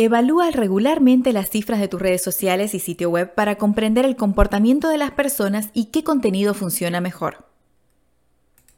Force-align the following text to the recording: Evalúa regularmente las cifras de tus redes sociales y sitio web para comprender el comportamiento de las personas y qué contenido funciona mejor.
Evalúa 0.00 0.52
regularmente 0.52 1.32
las 1.32 1.50
cifras 1.50 1.80
de 1.80 1.88
tus 1.88 2.00
redes 2.00 2.22
sociales 2.22 2.72
y 2.72 2.78
sitio 2.78 3.10
web 3.10 3.34
para 3.34 3.56
comprender 3.58 4.04
el 4.04 4.14
comportamiento 4.14 4.88
de 4.90 4.96
las 4.96 5.10
personas 5.10 5.70
y 5.74 5.86
qué 5.86 6.04
contenido 6.04 6.54
funciona 6.54 7.00
mejor. 7.00 7.47